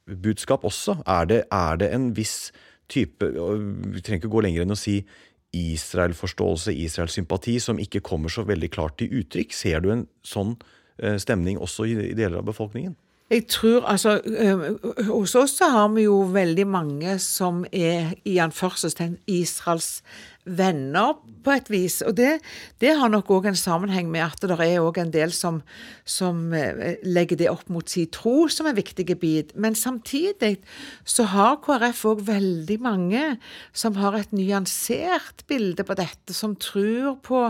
[0.04, 1.00] budskap også?
[1.06, 2.52] Er det, er det en viss
[2.90, 4.96] type Vi trenger ikke gå lenger enn å si
[5.54, 9.54] Israel-forståelse, Israel-sympati, som ikke kommer så veldig klart til uttrykk.
[9.54, 10.56] Ser du en sånn
[11.02, 12.96] eh, stemning også i deler av befolkningen?
[13.30, 18.38] Jeg tror altså øh, Hos oss så har vi jo veldig mange som er i
[18.42, 20.02] anførselstegn Israels
[20.44, 22.00] venner, på et vis.
[22.04, 22.40] Og det,
[22.82, 25.60] det har nok òg en sammenheng med at det er òg en del som,
[26.04, 29.54] som eh, legger det opp mot sin tro som en viktig bit.
[29.56, 30.58] Men samtidig
[31.08, 33.24] så har KrF òg veldig mange
[33.72, 37.42] som har et nyansert bilde på dette, som tror på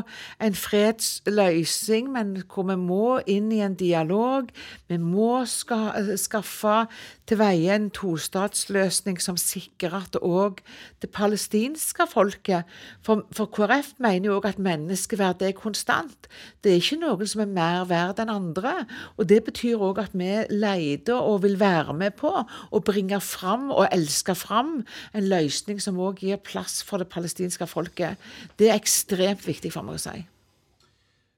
[0.42, 4.50] en fredsløsning, men hvor vi må inn i en dialog.
[4.90, 6.84] Vi må ska, skaffe
[7.26, 10.62] til veie en tostatsløsning som sikrer at òg
[11.02, 12.66] det palestinske folket
[13.06, 16.28] For, for KrF mener jo òg at menneskeverd er konstant.
[16.62, 18.74] Det er ikke noen som er mer verd enn andre.
[19.16, 23.70] Og det betyr òg at vi leter og vil være med på å bringe fram
[23.70, 24.80] og elske fram
[25.12, 28.20] en løsning som òg gir plass for det palestinske folket.
[28.60, 30.18] Det er ekstremt viktig for meg å si.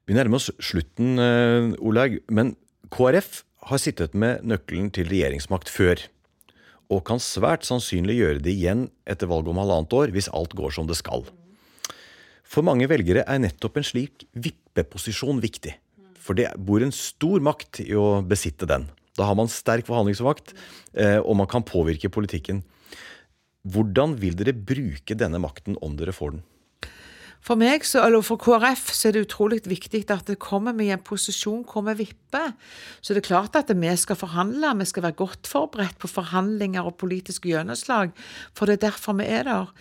[0.03, 2.19] Vi nærmer oss slutten, eh, Olaug.
[2.29, 2.55] Men
[2.91, 6.01] KrF har sittet med nøkkelen til regjeringsmakt før.
[6.93, 10.75] Og kan svært sannsynlig gjøre det igjen etter valget om halvannet år, hvis alt går
[10.75, 11.25] som det skal.
[12.45, 15.73] For mange velgere er nettopp en slik vippeposisjon viktig.
[16.21, 18.85] For det bor en stor makt i å besitte den.
[19.17, 20.53] Da har man sterk forhandlingsmakt,
[20.93, 22.61] eh, og man kan påvirke politikken.
[23.63, 26.43] Hvordan vil dere bruke denne makten om dere får den?
[27.43, 30.87] For meg, så, eller for KrF, så er det utrolig viktig at det kommer vi
[30.87, 32.53] i en posisjon hvor vi vipper.
[33.03, 36.87] Så det er klart at vi skal forhandle, vi skal være godt forberedt på forhandlinger
[36.87, 38.13] og politisk gjennomslag,
[38.55, 39.73] for det er derfor vi er der.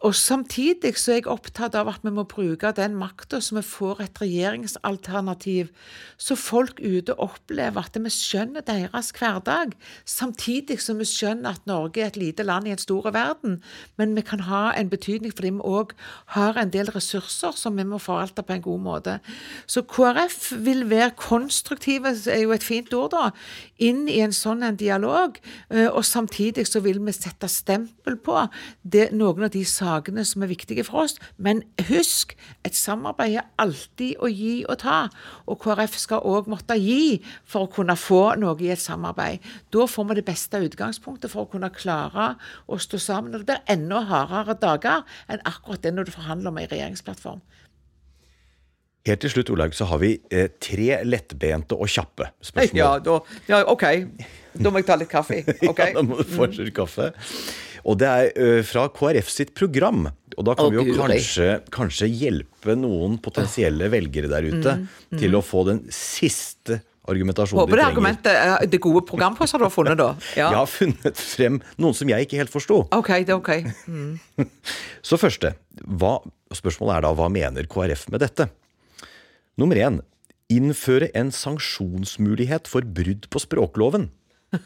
[0.00, 3.62] Og samtidig så er jeg opptatt av at vi må bruke den makta så vi
[3.66, 5.68] får et regjeringsalternativ,
[6.16, 9.74] så folk ute opplever at vi skjønner deres hverdag,
[10.08, 13.58] samtidig som vi skjønner at Norge er et lite land i en stor verden,
[14.00, 15.92] men vi kan ha en betydning fordi vi òg
[16.36, 19.18] har en del ressurser som vi må forvalte på en god måte.
[19.68, 23.26] Så KrF vil være konstruktive, er jo et fint ord, da,
[23.76, 25.36] inn i en sånn en dialog,
[25.68, 28.46] eh, og samtidig så vil vi sette stempel på
[28.80, 29.89] det, noen av de sakene
[30.24, 31.16] som er viktige for oss.
[31.36, 35.08] Men husk, et samarbeid er alltid å gi og ta,
[35.46, 39.40] og KrF skal òg måtte gi for å kunne få noe i et samarbeid.
[39.70, 42.34] Da får vi det beste utgangspunktet for å kunne klare
[42.66, 43.34] å stå sammen.
[43.34, 47.42] Og det blir enda hardere dager enn akkurat det når du forhandler om en regjeringsplattform.
[49.08, 52.76] Helt til slutt, Olaug, så har vi eh, tre lettbente og kjappe spørsmål.
[52.82, 53.16] Ja, da,
[53.48, 53.86] ja, OK.
[54.60, 55.40] Da må jeg ta litt kaffe.
[55.70, 55.94] Okay.
[55.94, 57.08] Ja, da må du få en slurk kaffe.
[57.88, 60.08] Og det er fra KrF sitt program.
[60.36, 64.76] Og da kan Å, vi jo kanskje, kanskje hjelpe noen potensielle velgere der ute
[65.18, 67.96] til å få den siste argumentasjonen Håper det de er trenger.
[67.96, 70.10] argumentet er det gode programposter du har funnet, da.
[70.36, 70.50] Ja.
[70.52, 72.82] Jeg har funnet frem noen som jeg ikke helt forsto.
[72.94, 73.50] OK, det er OK.
[75.08, 76.18] Så første, hva,
[76.54, 78.50] spørsmålet er da hva mener KrF med dette?
[79.60, 80.00] Nummer én
[80.50, 84.08] innføre en sanksjonsmulighet for brudd på språkloven.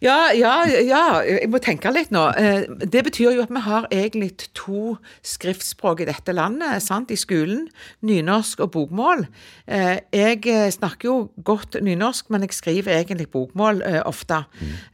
[0.00, 2.22] Ja, ja, ja, jeg må tenke litt nå.
[2.40, 4.94] Eh, Det betyr jo at vi har egentlig to
[5.26, 7.66] skriftspråk i dette landet, sant, i skolen.
[8.08, 9.26] Nynorsk og bokmål.
[9.68, 14.44] Eh, Jeg eh, snakker jo godt nynorsk, men jeg skriver egentlig bokmål ofte.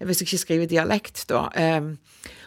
[0.03, 1.47] Hvis jeg ikke skriver dialekt, da.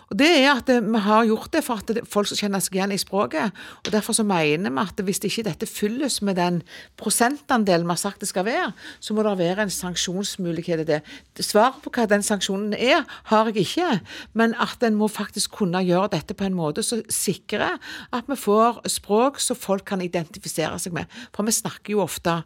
[0.09, 2.59] Eh, Og det er at eh, vi har gjort det for at folk skal kjenne
[2.61, 3.51] seg igjen i språket.
[3.85, 6.61] Og derfor så mener vi at hvis ikke dette fylles med den
[6.97, 10.99] prosentandelen vi har sagt det skal være, så må det være en sanksjonsmulighet i det.
[11.39, 13.99] Svaret på hva den sanksjonen er, har jeg ikke,
[14.33, 17.77] men at en må faktisk kunne gjøre dette på en måte som sikrer
[18.11, 21.05] at vi får språk som folk kan identifisere seg med.
[21.35, 22.39] For vi snakker jo ofte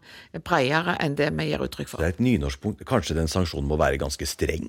[0.44, 2.04] bredere enn det vi gir uttrykk for.
[2.04, 2.84] Det er et nynorskpunkt.
[2.90, 4.68] Kanskje den sanksjonen må være ganske streng?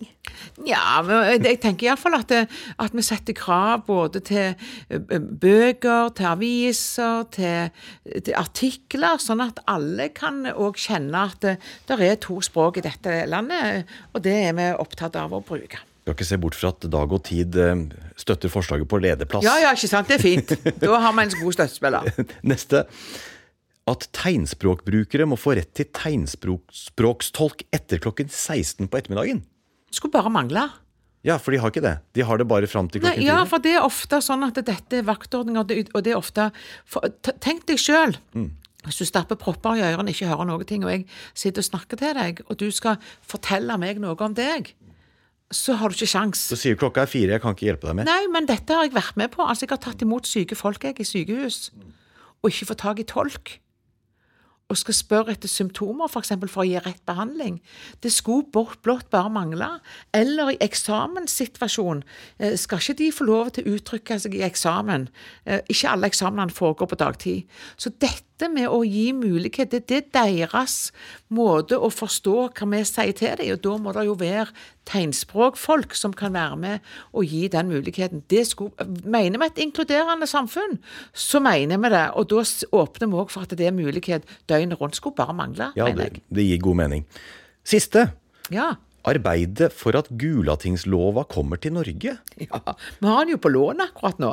[0.67, 6.13] Ja, men jeg tenker iallfall at, det- at vi setter krav både til eh, bøker,
[6.19, 7.73] til aviser, til,
[8.21, 11.57] til artikler, sånn at alle kan òg kjenne at det,
[11.89, 15.81] der er to språk i dette landet, og det er vi opptatt av å bruke.
[16.05, 17.87] Skal ikke se bort fra at Dag og Tid eh,
[18.21, 19.47] støtter forslaget på lederplass.
[19.47, 20.11] Ja, ja, ikke sant.
[20.11, 20.53] Det er fint.
[20.83, 22.11] Da har vi en god støttespiller.
[22.45, 22.85] Neste.
[23.89, 29.43] At tegnspråkbrukere må få rett til tegnspråkstolk etter klokken 16 på ettermiddagen.
[29.93, 30.67] Skulle bare mangle.
[31.25, 31.95] Ja, for de har ikke det.
[32.13, 34.59] De har det bare fram til klokken klokken ja, for det er ofte sånn at
[34.61, 36.51] dette er vaktordninger, og det- er ofte
[36.85, 37.01] for,
[37.41, 38.17] Tenk deg sjøl.
[38.85, 41.97] Hvis du stapper propper i ørene ikke hører noe, ting, og jeg sitter og snakker
[41.97, 44.75] til deg, og du skal fortelle meg noe om deg,
[45.51, 46.37] så har du ikke sjans.
[46.53, 48.05] Så sier klokka er fire, jeg kan ikke hjelpe deg mer.
[48.05, 49.41] Nei, men dette har jeg vært med på.
[49.49, 51.71] Altså, Jeg har tatt imot syke folk jeg, i sykehus,
[52.43, 53.59] og ikke fått tak i tolk.
[54.73, 56.33] Og skal spørre etter symptomer, f.eks.
[56.41, 57.59] For, for å gi rett behandling.
[58.03, 58.49] Det skulle
[58.83, 59.69] blått bare mangle.
[60.17, 62.03] Eller i eksamenssituasjon.
[62.39, 65.09] eh, Skal ikke de få lov til å uttrykke seg i eksamen?
[65.47, 67.45] Eh, Ikke alle eksamenene foregår på dagtid.
[67.77, 70.93] Så dette med å gi mulighet, det, er deres
[71.33, 73.53] måte å forstå hva vi sier til dem.
[73.55, 74.49] Og da må det jo være
[74.91, 78.25] tegnspråkfolk som kan være med og gi den muligheten.
[78.31, 80.81] Det skulle, mener vi et inkluderende samfunn,
[81.13, 82.07] så mener vi det.
[82.19, 82.43] Og da
[82.83, 84.99] åpner vi òg for at det er mulighet døgnet rundt.
[84.99, 87.07] Skulle bare mangle, Ja, mener det, det gir god mening.
[87.65, 88.11] Siste.
[88.53, 88.75] Ja.
[89.05, 92.15] Arbeide for at Gulatingslova kommer til Norge.
[92.41, 92.61] Ja,
[93.01, 94.31] Vi har den jo på lån akkurat nå.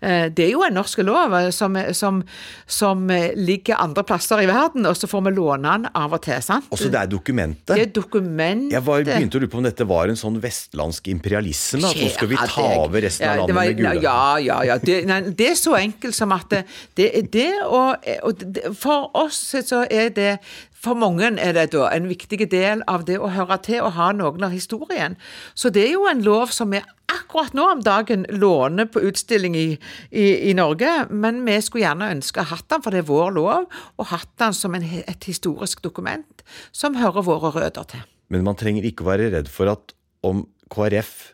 [0.00, 2.22] Eh, Det er jo en norsk lov eh, som, som,
[2.66, 6.22] som eh, ligger andre plasser i verden, og så får vi låne den av og
[6.22, 6.38] til.
[6.42, 6.68] sant?
[6.70, 7.74] Også det er dokumentet.
[7.74, 8.72] Det er dokumentet.
[8.76, 11.82] Jeg var, begynte å lure på om dette var en sånn vestlandsk imperialisme.
[11.82, 14.02] At nå skal vi ta over resten av landet det var- med Gulating?
[14.02, 14.78] Ja, ja, ja.
[14.82, 16.62] Det, nei, det er så enkelt som at det,
[16.98, 20.38] det, det og, og det, For oss så er det
[20.82, 24.10] for mange er det da en viktig del av det å høre til og ha
[24.16, 25.14] noen av historien.
[25.54, 29.56] Så det er jo en lov som vi akkurat nå om dagen låner på utstilling
[29.58, 29.66] i,
[30.10, 33.10] i, i Norge, men vi skulle gjerne ønske å ha hatt den, for det er
[33.10, 33.68] vår lov,
[33.98, 38.08] og hatt den som en, et historisk dokument som hører våre røtter til.
[38.32, 39.94] Men man trenger ikke være redd for at
[40.26, 41.32] om KrF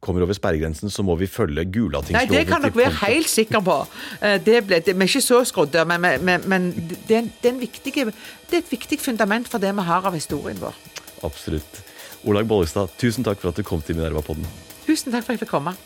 [0.00, 2.30] kommer over sperregrensen, så må vi følge Nei, Gulatingsloven.
[2.32, 3.74] det kan dere være helt sikre på.
[4.22, 7.32] Eh, Det ble, det, vi er ikke så skrodde, men, men, men, det, er en-
[7.42, 10.74] det, er viktig, det er et viktig fundament for det vi har av historien vår.
[11.22, 11.82] Absolutt.
[12.24, 14.44] Olag Bollestad, tusen takk for at du kom til Minerva-podden.
[14.86, 15.76] Tusen takk for at jeg fikk komme.